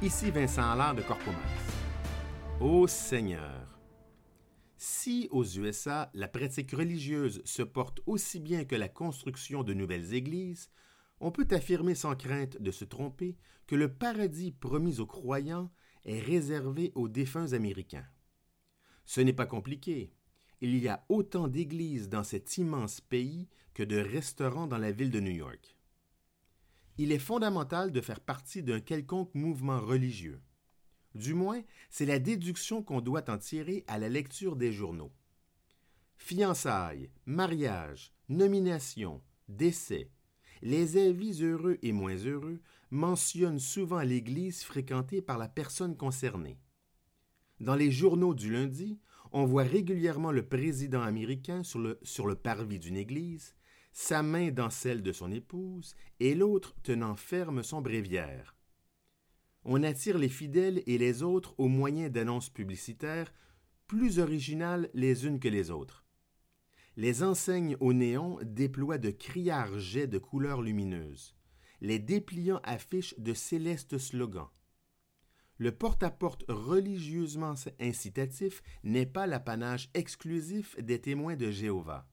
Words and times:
Ici 0.00 0.30
Vincent 0.30 0.62
Allard 0.62 0.94
de 0.94 1.02
Corpomax. 1.02 1.42
Ô 2.60 2.86
Seigneur, 2.86 3.80
si 4.76 5.26
aux 5.32 5.44
USA 5.44 6.08
la 6.14 6.28
pratique 6.28 6.70
religieuse 6.70 7.42
se 7.44 7.62
porte 7.62 8.00
aussi 8.06 8.38
bien 8.38 8.64
que 8.64 8.76
la 8.76 8.88
construction 8.88 9.64
de 9.64 9.74
nouvelles 9.74 10.14
églises, 10.14 10.70
on 11.18 11.32
peut 11.32 11.48
affirmer 11.50 11.96
sans 11.96 12.14
crainte 12.14 12.62
de 12.62 12.70
se 12.70 12.84
tromper 12.84 13.36
que 13.66 13.74
le 13.74 13.92
paradis 13.92 14.52
promis 14.52 15.00
aux 15.00 15.06
croyants 15.06 15.72
est 16.04 16.20
réservé 16.20 16.92
aux 16.94 17.08
défunts 17.08 17.52
américains. 17.52 18.06
Ce 19.04 19.20
n'est 19.20 19.32
pas 19.32 19.46
compliqué. 19.46 20.12
Il 20.60 20.76
y 20.78 20.86
a 20.86 21.04
autant 21.08 21.48
d'églises 21.48 22.08
dans 22.08 22.22
cet 22.22 22.56
immense 22.56 23.00
pays 23.00 23.48
que 23.74 23.82
de 23.82 23.96
restaurants 23.96 24.68
dans 24.68 24.78
la 24.78 24.92
ville 24.92 25.10
de 25.10 25.18
New 25.18 25.32
York. 25.34 25.77
Il 26.98 27.12
est 27.12 27.18
fondamental 27.20 27.92
de 27.92 28.00
faire 28.00 28.20
partie 28.20 28.62
d'un 28.62 28.80
quelconque 28.80 29.34
mouvement 29.34 29.80
religieux. 29.80 30.40
Du 31.14 31.32
moins, 31.32 31.62
c'est 31.90 32.06
la 32.06 32.18
déduction 32.18 32.82
qu'on 32.82 33.00
doit 33.00 33.30
en 33.30 33.38
tirer 33.38 33.84
à 33.86 33.98
la 33.98 34.08
lecture 34.08 34.56
des 34.56 34.72
journaux. 34.72 35.12
Fiançailles, 36.16 37.10
mariage, 37.24 38.12
nomination, 38.28 39.22
décès, 39.48 40.10
les 40.60 40.96
avis 40.96 41.42
heureux 41.42 41.78
et 41.82 41.92
moins 41.92 42.16
heureux 42.16 42.60
mentionnent 42.90 43.60
souvent 43.60 44.00
l'Église 44.00 44.64
fréquentée 44.64 45.22
par 45.22 45.38
la 45.38 45.48
personne 45.48 45.96
concernée. 45.96 46.58
Dans 47.60 47.76
les 47.76 47.92
journaux 47.92 48.34
du 48.34 48.52
lundi, 48.52 48.98
on 49.30 49.44
voit 49.44 49.62
régulièrement 49.62 50.32
le 50.32 50.46
président 50.46 51.02
américain 51.02 51.62
sur 51.62 51.78
le, 51.78 51.98
sur 52.02 52.26
le 52.26 52.34
parvis 52.34 52.78
d'une 52.78 52.96
église, 52.96 53.54
sa 53.92 54.22
main 54.22 54.50
dans 54.50 54.70
celle 54.70 55.02
de 55.02 55.12
son 55.12 55.32
épouse 55.32 55.94
et 56.20 56.34
l'autre 56.34 56.74
tenant 56.82 57.16
ferme 57.16 57.62
son 57.62 57.80
bréviaire. 57.80 58.56
On 59.64 59.82
attire 59.82 60.18
les 60.18 60.28
fidèles 60.28 60.82
et 60.86 60.98
les 60.98 61.22
autres 61.22 61.54
au 61.58 61.68
moyen 61.68 62.08
d'annonces 62.08 62.50
publicitaires 62.50 63.32
plus 63.86 64.18
originales 64.18 64.88
les 64.94 65.26
unes 65.26 65.40
que 65.40 65.48
les 65.48 65.70
autres. 65.70 66.04
Les 66.96 67.22
enseignes 67.22 67.76
au 67.80 67.92
néon 67.92 68.38
déploient 68.42 68.98
de 68.98 69.10
criards 69.10 69.78
jets 69.78 70.06
de 70.06 70.18
couleurs 70.18 70.62
lumineuses. 70.62 71.36
Les 71.80 71.98
dépliants 71.98 72.60
affichent 72.64 73.18
de 73.18 73.34
célestes 73.34 73.98
slogans. 73.98 74.50
Le 75.58 75.72
porte-à-porte 75.72 76.44
religieusement 76.48 77.54
incitatif 77.80 78.62
n'est 78.84 79.06
pas 79.06 79.26
l'apanage 79.26 79.90
exclusif 79.94 80.76
des 80.80 81.00
témoins 81.00 81.36
de 81.36 81.50
Jéhovah. 81.50 82.08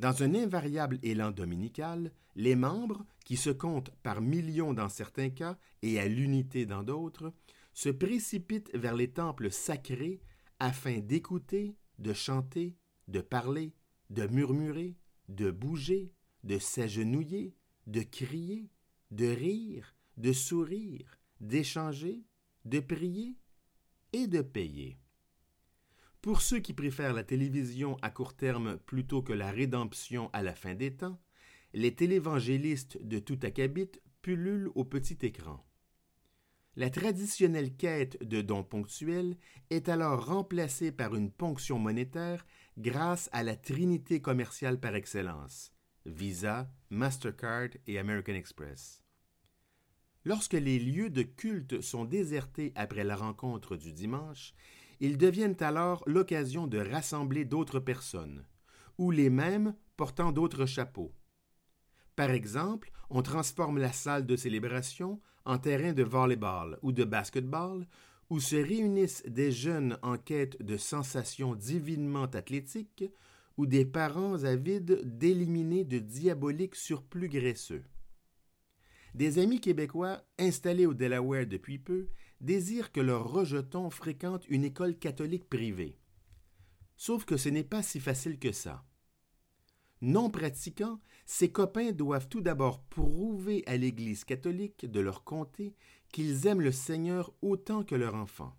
Dans 0.00 0.22
un 0.22 0.34
invariable 0.34 0.98
élan 1.02 1.30
dominical, 1.30 2.10
les 2.34 2.56
membres, 2.56 3.04
qui 3.26 3.36
se 3.36 3.50
comptent 3.50 3.90
par 4.02 4.22
millions 4.22 4.72
dans 4.72 4.88
certains 4.88 5.28
cas 5.28 5.58
et 5.82 6.00
à 6.00 6.08
l'unité 6.08 6.64
dans 6.64 6.82
d'autres, 6.82 7.34
se 7.74 7.90
précipitent 7.90 8.74
vers 8.74 8.94
les 8.94 9.10
temples 9.10 9.50
sacrés 9.50 10.22
afin 10.58 11.00
d'écouter, 11.00 11.76
de 11.98 12.14
chanter, 12.14 12.78
de 13.08 13.20
parler, 13.20 13.74
de 14.08 14.26
murmurer, 14.26 14.96
de 15.28 15.50
bouger, 15.50 16.14
de 16.44 16.58
s'agenouiller, 16.58 17.54
de 17.86 18.00
crier, 18.00 18.70
de 19.10 19.26
rire, 19.26 19.94
de 20.16 20.32
sourire, 20.32 21.18
d'échanger, 21.42 22.24
de 22.64 22.80
prier 22.80 23.36
et 24.14 24.28
de 24.28 24.40
payer. 24.40 24.98
Pour 26.22 26.42
ceux 26.42 26.58
qui 26.58 26.74
préfèrent 26.74 27.14
la 27.14 27.24
télévision 27.24 27.96
à 28.02 28.10
court 28.10 28.34
terme 28.34 28.76
plutôt 28.78 29.22
que 29.22 29.32
la 29.32 29.50
rédemption 29.50 30.28
à 30.32 30.42
la 30.42 30.54
fin 30.54 30.74
des 30.74 30.94
temps, 30.94 31.18
les 31.72 31.94
télévangélistes 31.94 33.02
de 33.02 33.18
tout 33.18 33.38
acabit 33.42 33.90
pullulent 34.20 34.70
au 34.74 34.84
petit 34.84 35.18
écran. 35.22 35.64
La 36.76 36.90
traditionnelle 36.90 37.74
quête 37.74 38.22
de 38.22 38.42
dons 38.42 38.62
ponctuels 38.62 39.36
est 39.70 39.88
alors 39.88 40.26
remplacée 40.26 40.92
par 40.92 41.14
une 41.16 41.30
ponction 41.30 41.78
monétaire 41.78 42.46
grâce 42.78 43.28
à 43.32 43.42
la 43.42 43.56
trinité 43.56 44.20
commerciale 44.20 44.78
par 44.78 44.94
excellence 44.94 45.72
Visa, 46.06 46.70
Mastercard 46.90 47.70
et 47.86 47.98
American 47.98 48.34
Express. 48.34 49.02
Lorsque 50.24 50.54
les 50.54 50.78
lieux 50.78 51.08
de 51.08 51.22
culte 51.22 51.80
sont 51.80 52.04
désertés 52.04 52.72
après 52.74 53.04
la 53.04 53.16
rencontre 53.16 53.76
du 53.76 53.92
dimanche, 53.92 54.52
ils 55.00 55.16
deviennent 55.16 55.56
alors 55.60 56.02
l'occasion 56.06 56.66
de 56.66 56.78
rassembler 56.78 57.46
d'autres 57.46 57.80
personnes, 57.80 58.44
ou 58.98 59.10
les 59.10 59.30
mêmes 59.30 59.74
portant 59.96 60.30
d'autres 60.30 60.66
chapeaux. 60.66 61.14
Par 62.16 62.30
exemple, 62.30 62.90
on 63.08 63.22
transforme 63.22 63.78
la 63.78 63.92
salle 63.92 64.26
de 64.26 64.36
célébration 64.36 65.20
en 65.46 65.58
terrain 65.58 65.94
de 65.94 66.02
volleyball 66.02 66.78
ou 66.82 66.92
de 66.92 67.04
basketball, 67.04 67.86
où 68.28 68.40
se 68.40 68.56
réunissent 68.56 69.24
des 69.26 69.50
jeunes 69.50 69.98
en 70.02 70.18
quête 70.18 70.62
de 70.62 70.76
sensations 70.76 71.54
divinement 71.54 72.26
athlétiques 72.26 73.04
ou 73.56 73.66
des 73.66 73.84
parents 73.84 74.44
avides 74.44 75.00
d'éliminer 75.02 75.84
de 75.84 75.98
diaboliques 75.98 76.76
surplus 76.76 77.28
graisseux. 77.28 77.82
Des 79.14 79.38
amis 79.38 79.60
québécois 79.60 80.22
installés 80.38 80.86
au 80.86 80.94
Delaware 80.94 81.46
depuis 81.46 81.78
peu 81.78 82.08
désirent 82.40 82.92
que 82.92 83.00
leurs 83.00 83.30
rejetons 83.30 83.90
fréquentent 83.90 84.48
une 84.48 84.64
école 84.64 84.96
catholique 84.96 85.48
privée. 85.48 85.98
Sauf 86.96 87.24
que 87.24 87.36
ce 87.36 87.48
n'est 87.48 87.64
pas 87.64 87.82
si 87.82 88.00
facile 88.00 88.38
que 88.38 88.52
ça. 88.52 88.84
Non 90.02 90.30
pratiquants, 90.30 91.00
ces 91.26 91.50
copains 91.50 91.92
doivent 91.92 92.28
tout 92.28 92.40
d'abord 92.40 92.82
prouver 92.84 93.62
à 93.66 93.76
l'Église 93.76 94.24
catholique 94.24 94.86
de 94.86 95.00
leur 95.00 95.24
comté 95.24 95.74
qu'ils 96.12 96.46
aiment 96.46 96.62
le 96.62 96.72
Seigneur 96.72 97.32
autant 97.42 97.84
que 97.84 97.94
leur 97.94 98.14
enfant. 98.14 98.56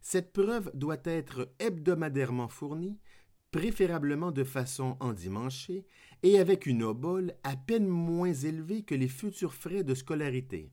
Cette 0.00 0.32
preuve 0.32 0.70
doit 0.74 1.00
être 1.04 1.54
hebdomadairement 1.58 2.48
fournie 2.48 2.98
préférablement 3.54 4.32
de 4.32 4.42
façon 4.42 4.96
endimanchée 4.98 5.86
et 6.24 6.40
avec 6.40 6.66
une 6.66 6.82
obole 6.82 7.34
à 7.44 7.54
peine 7.56 7.86
moins 7.86 8.32
élevée 8.32 8.82
que 8.82 8.96
les 8.96 9.06
futurs 9.06 9.54
frais 9.54 9.84
de 9.84 9.94
scolarité. 9.94 10.72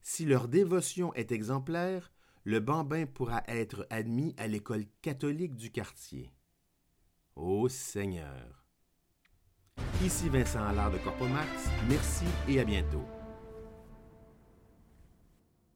Si 0.00 0.24
leur 0.24 0.46
dévotion 0.46 1.12
est 1.14 1.32
exemplaire, 1.32 2.12
le 2.44 2.60
bambin 2.60 3.06
pourra 3.06 3.42
être 3.48 3.88
admis 3.90 4.36
à 4.38 4.46
l'école 4.46 4.84
catholique 5.02 5.56
du 5.56 5.72
quartier. 5.72 6.32
Ô 7.34 7.68
Seigneur! 7.68 8.64
Ici 10.04 10.28
Vincent 10.28 10.62
Allard 10.62 10.92
de 10.92 10.98
Corpomax, 10.98 11.68
merci 11.88 12.26
et 12.48 12.60
à 12.60 12.64
bientôt. 12.64 13.04